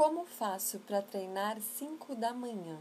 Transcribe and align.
Como 0.00 0.24
faço 0.24 0.78
para 0.78 1.02
treinar 1.02 1.60
5 1.60 2.14
da 2.14 2.32
manhã? 2.32 2.80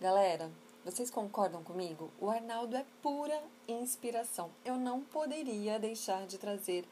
Galera, 0.00 0.48
vocês 0.84 1.10
concordam 1.10 1.60
comigo? 1.64 2.08
O 2.20 2.30
Arnaldo 2.30 2.76
é 2.76 2.86
pura 3.02 3.42
inspiração. 3.66 4.48
Eu 4.64 4.76
não 4.76 5.00
poderia 5.00 5.76
deixar 5.76 6.24
de 6.24 6.38
trazer 6.38 6.84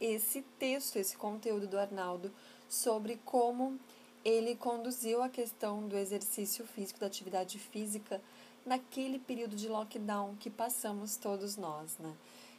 esse 0.00 0.40
texto, 0.58 0.96
esse 0.96 1.14
conteúdo 1.14 1.66
do 1.66 1.78
Arnaldo 1.78 2.32
sobre 2.70 3.20
como 3.22 3.78
ele 4.24 4.56
conduziu 4.56 5.22
a 5.22 5.28
questão 5.28 5.86
do 5.86 5.98
exercício 5.98 6.66
físico, 6.66 6.98
da 6.98 7.06
atividade 7.06 7.58
física 7.58 8.18
naquele 8.64 9.18
período 9.18 9.54
de 9.54 9.68
lockdown 9.68 10.36
que 10.36 10.48
passamos 10.48 11.18
todos 11.18 11.58
nós, 11.58 11.98
né? 11.98 12.16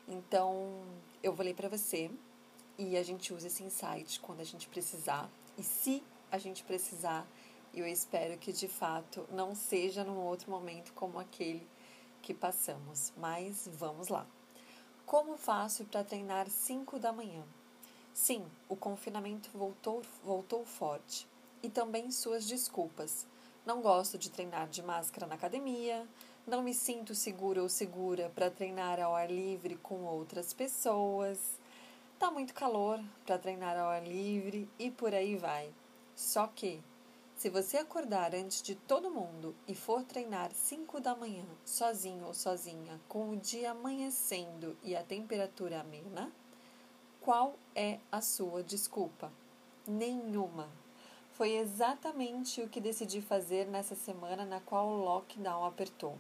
Então, 0.08 0.84
eu 1.24 1.34
vou 1.34 1.44
ler 1.44 1.56
para 1.56 1.68
você 1.68 2.12
e 2.78 2.96
a 2.96 3.02
gente 3.02 3.34
usa 3.34 3.48
esse 3.48 3.64
insight 3.64 4.20
quando 4.20 4.42
a 4.42 4.46
gente 4.46 4.68
precisar. 4.68 5.28
E 5.58 5.64
se 5.64 6.04
a 6.34 6.40
gente 6.40 6.64
precisar. 6.64 7.28
E 7.72 7.80
eu 7.80 7.88
espero 7.88 8.40
que 8.40 8.52
de 8.52 8.68
fato 8.68 9.24
não 9.32 9.54
seja 9.54 10.04
num 10.04 10.18
outro 10.18 10.50
momento 10.50 10.92
como 10.94 11.20
aquele 11.20 11.66
que 12.24 12.34
passamos. 12.34 13.14
Mas 13.16 13.70
vamos 13.72 14.08
lá. 14.08 14.26
Como 15.06 15.38
faço 15.38 15.86
para 15.86 16.04
treinar 16.04 16.50
5 16.50 16.98
da 16.98 17.14
manhã? 17.14 17.44
Sim, 18.16 18.44
o 18.68 18.76
confinamento 18.76 19.50
voltou, 19.54 20.02
voltou 20.24 20.66
forte. 20.66 21.28
E 21.62 21.70
também 21.70 22.10
suas 22.10 22.48
desculpas. 22.48 23.28
Não 23.64 23.82
gosto 23.82 24.18
de 24.18 24.32
treinar 24.32 24.68
de 24.68 24.82
máscara 24.82 25.28
na 25.28 25.36
academia, 25.36 26.06
não 26.48 26.64
me 26.64 26.74
sinto 26.74 27.14
segura 27.14 27.62
ou 27.62 27.70
segura 27.70 28.32
para 28.34 28.50
treinar 28.50 29.00
ao 29.00 29.16
ar 29.16 29.32
livre 29.32 29.78
com 29.78 30.04
outras 30.04 30.52
pessoas. 30.52 31.60
Tá 32.18 32.32
muito 32.32 32.56
calor 32.56 33.00
para 33.24 33.38
treinar 33.38 33.78
ao 33.78 33.90
ar 33.90 34.04
livre 34.04 34.68
e 34.80 34.90
por 34.90 35.14
aí 35.14 35.38
vai. 35.38 35.72
Só 36.16 36.48
que, 36.48 36.82
se 37.36 37.50
você 37.50 37.78
acordar 37.78 38.34
antes 38.36 38.62
de 38.62 38.76
todo 38.76 39.10
mundo 39.10 39.56
e 39.68 39.76
for 39.76 40.04
treinar 40.04 40.52
5 40.54 41.00
da 41.00 41.16
manhã, 41.16 41.46
sozinho 41.66 42.26
ou 42.26 42.34
sozinha, 42.34 43.00
com 43.08 43.32
o 43.32 43.38
dia 43.38 43.72
amanhecendo 43.72 44.78
e 44.84 44.96
a 44.96 45.04
temperatura 45.04 45.82
amena, 45.82 46.32
qual 47.20 47.56
é 47.76 48.00
a 48.12 48.22
sua 48.22 48.64
desculpa? 48.64 49.32
Nenhuma. 49.88 50.70
Foi 51.32 51.56
exatamente 51.58 52.62
o 52.62 52.70
que 52.70 52.80
decidi 52.80 53.22
fazer 53.22 53.66
nessa 53.66 53.96
semana 53.96 54.46
na 54.46 54.60
qual 54.60 54.88
o 54.88 55.04
lockdown 55.04 55.66
apertou. 55.66 56.18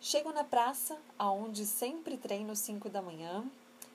Chego 0.00 0.32
na 0.32 0.42
praça, 0.42 0.98
aonde 1.18 1.66
sempre 1.66 2.16
treino 2.16 2.56
5 2.56 2.88
da 2.88 3.02
manhã, 3.02 3.44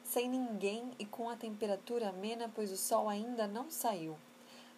sem 0.04 0.30
ninguém 0.30 0.92
e 0.98 1.06
com 1.06 1.30
a 1.30 1.36
temperatura 1.36 2.10
amena, 2.10 2.50
pois 2.56 2.72
o 2.72 2.78
sol 2.78 3.10
ainda 3.10 3.46
não 3.46 3.70
saiu. 3.70 4.18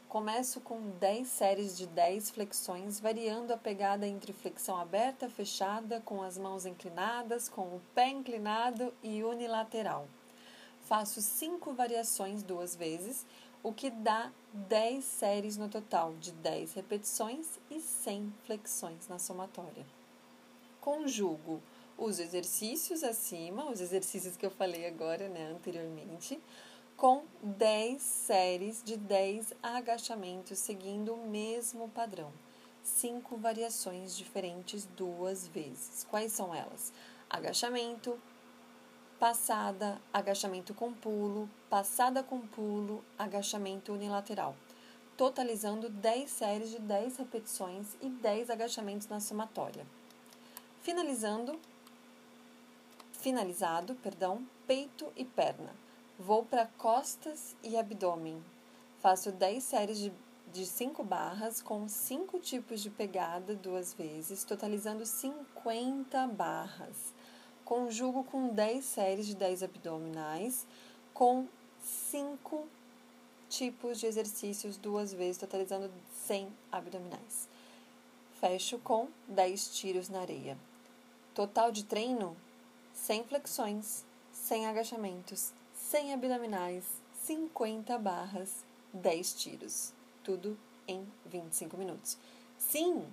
Começo 0.10 0.60
com 0.62 0.90
10 1.00 1.28
séries 1.28 1.78
de 1.78 1.86
10 1.86 2.32
flexões, 2.32 3.00
variando 3.00 3.52
a 3.52 3.58
pegada 3.58 4.08
entre 4.08 4.34
flexão 4.34 4.76
aberta, 4.76 5.30
fechada, 5.30 6.02
com 6.02 6.24
as 6.24 6.36
mãos 6.36 6.66
inclinadas, 6.66 7.48
com 7.48 7.62
o 7.62 7.82
pé 7.94 8.10
inclinado 8.10 8.92
e 9.04 9.24
unilateral. 9.24 10.08
Faço 10.82 11.22
5 11.22 11.74
variações 11.74 12.42
duas 12.42 12.76
vezes, 12.76 13.24
o 13.62 13.72
que 13.72 13.92
dá 13.92 14.32
10 14.52 15.04
séries 15.04 15.58
no 15.58 15.70
total, 15.70 16.16
de 16.16 16.32
10 16.32 16.74
repetições 16.74 17.60
e 17.70 17.80
100 17.80 18.34
flexões 18.46 19.08
na 19.08 19.20
somatória. 19.20 19.86
Conjugo 20.82 21.62
os 21.96 22.18
exercícios 22.18 23.04
acima, 23.04 23.70
os 23.70 23.80
exercícios 23.80 24.36
que 24.36 24.46
eu 24.46 24.50
falei 24.50 24.88
agora, 24.88 25.30
né, 25.30 25.52
anteriormente, 25.52 26.42
com 27.00 27.24
10 27.42 28.02
séries 28.02 28.84
de 28.84 28.98
10 28.98 29.54
agachamentos 29.64 30.60
seguindo 30.60 31.14
o 31.14 31.30
mesmo 31.30 31.88
padrão. 31.88 32.30
Cinco 32.84 33.38
variações 33.38 34.18
diferentes 34.18 34.86
duas 34.98 35.48
vezes. 35.48 36.06
Quais 36.10 36.34
são 36.34 36.54
elas? 36.54 36.92
Agachamento, 37.30 38.20
passada, 39.18 40.02
agachamento 40.12 40.74
com 40.74 40.92
pulo, 40.92 41.50
passada 41.70 42.22
com 42.22 42.42
pulo, 42.42 43.02
agachamento 43.18 43.94
unilateral. 43.94 44.54
Totalizando 45.16 45.88
10 45.90 46.30
séries 46.30 46.70
de 46.70 46.80
10 46.80 47.16
repetições 47.16 47.96
e 48.02 48.10
10 48.10 48.50
agachamentos 48.50 49.08
na 49.08 49.22
somatória. 49.22 49.88
Finalizando, 50.82 51.58
finalizado, 53.14 53.96
perdão, 53.96 54.46
peito 54.68 55.14
e 55.16 55.24
perna 55.24 55.74
Vou 56.22 56.44
para 56.44 56.66
costas 56.78 57.56
e 57.64 57.78
abdômen. 57.78 58.44
Faço 59.00 59.32
10 59.32 59.64
séries 59.64 59.98
de, 60.00 60.12
de 60.52 60.66
5 60.66 61.02
barras 61.02 61.62
com 61.62 61.88
5 61.88 62.40
tipos 62.40 62.82
de 62.82 62.90
pegada 62.90 63.56
duas 63.56 63.94
vezes, 63.94 64.44
totalizando 64.44 65.06
50 65.06 66.28
barras. 66.28 67.14
Conjugo 67.64 68.26
com 68.26 68.50
10 68.50 68.84
séries 68.84 69.28
de 69.28 69.36
10 69.38 69.64
abdominais 69.64 70.68
com 71.14 71.48
5 71.82 72.68
tipos 73.48 73.98
de 73.98 74.06
exercícios 74.06 74.76
duas 74.76 75.14
vezes, 75.14 75.38
totalizando 75.38 75.90
100 76.28 76.50
abdominais. 76.70 77.48
Fecho 78.42 78.78
com 78.80 79.08
10 79.26 79.70
tiros 79.70 80.10
na 80.10 80.20
areia. 80.20 80.58
Total 81.34 81.72
de 81.72 81.86
treino: 81.86 82.36
100 82.94 83.24
flexões, 83.24 84.06
100 84.34 84.68
agachamentos, 84.68 85.54
100 85.90 86.14
abdominais, 86.14 86.84
50 87.24 87.98
barras, 87.98 88.64
10 88.94 89.34
tiros. 89.34 89.92
Tudo 90.24 90.56
em 90.88 91.04
25 91.26 91.76
minutos. 91.76 92.16
Sim, 92.60 93.04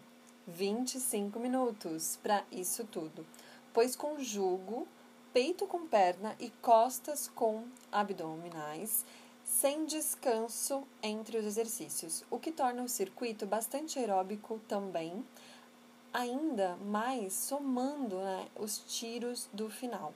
25 0.46 1.40
minutos 1.40 2.18
para 2.22 2.44
isso 2.52 2.84
tudo, 2.84 3.26
pois 3.72 3.96
conjugo 3.96 4.86
peito 5.32 5.66
com 5.66 5.86
perna 5.86 6.36
e 6.38 6.50
costas 6.60 7.28
com 7.34 7.64
abdominais, 7.90 9.06
sem 9.42 9.86
descanso 9.86 10.82
entre 11.02 11.38
os 11.38 11.46
exercícios, 11.46 12.24
o 12.30 12.38
que 12.38 12.52
torna 12.52 12.82
o 12.82 12.90
circuito 12.90 13.46
bastante 13.46 13.98
aeróbico 13.98 14.60
também, 14.68 15.24
ainda 16.12 16.76
mais 16.76 17.32
somando 17.32 18.16
né, 18.16 18.48
os 18.54 18.80
tiros 18.86 19.48
do 19.50 19.70
final. 19.70 20.12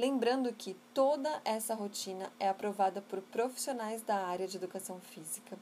Lembrando 0.00 0.50
que 0.54 0.74
toda 0.94 1.42
essa 1.44 1.74
rotina 1.74 2.32
é 2.40 2.48
aprovada 2.48 3.02
por 3.02 3.20
profissionais 3.20 4.00
da 4.00 4.16
área 4.16 4.48
de 4.48 4.56
educação 4.56 4.98
física. 4.98 5.58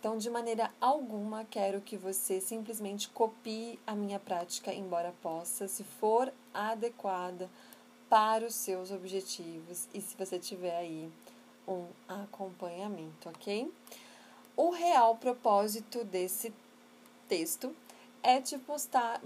Então, 0.00 0.16
de 0.16 0.30
maneira 0.30 0.72
alguma, 0.80 1.44
quero 1.44 1.82
que 1.82 1.94
você 1.94 2.40
simplesmente 2.40 3.10
copie 3.10 3.78
a 3.86 3.94
minha 3.94 4.18
prática, 4.18 4.72
embora 4.72 5.12
possa, 5.20 5.68
se 5.68 5.84
for 5.84 6.32
adequada 6.54 7.50
para 8.08 8.46
os 8.46 8.54
seus 8.54 8.90
objetivos 8.90 9.86
e 9.92 10.00
se 10.00 10.16
você 10.16 10.38
tiver 10.38 10.74
aí 10.74 11.12
um 11.68 11.84
acompanhamento, 12.08 13.28
ok? 13.28 13.70
O 14.56 14.70
real 14.70 15.14
propósito 15.16 16.02
desse 16.04 16.54
texto 17.28 17.76
é 18.24 18.40
te, 18.40 18.58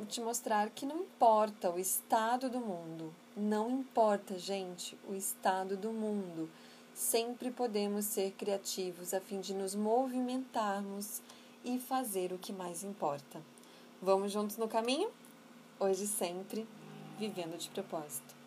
te 0.09 0.21
mostrar 0.21 0.71
que 0.71 0.85
não 0.85 1.03
importa 1.03 1.71
o 1.71 1.79
estado 1.79 2.51
do 2.51 2.59
mundo, 2.59 3.15
não 3.37 3.71
importa, 3.71 4.37
gente, 4.37 4.99
o 5.09 5.15
estado 5.15 5.77
do 5.77 5.93
mundo. 5.93 6.51
Sempre 6.93 7.53
podemos 7.53 8.07
ser 8.07 8.33
criativos 8.33 9.15
a 9.15 9.21
fim 9.21 9.41
de 9.41 9.55
nos 9.55 9.77
movimentarmos 9.77 11.23
e 11.65 11.79
fazer 11.79 12.33
o 12.33 12.39
que 12.39 12.53
mais 12.53 12.83
importa. 12.83 13.41
Vamos 14.03 14.33
juntos 14.33 14.57
no 14.57 14.67
caminho? 14.67 15.09
Hoje 15.79 16.05
sempre, 16.05 16.67
vivendo 17.21 17.57
de 17.57 17.71
propósito. 17.71 18.38